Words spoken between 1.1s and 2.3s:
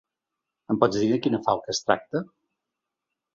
de quina falca es tracta?